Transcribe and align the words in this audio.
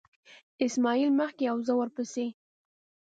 اسماعیل 0.65 1.11
مخکې 1.19 1.45
و 1.45 1.49
او 1.51 1.57
زه 1.67 1.73
ورپسې. 1.79 2.25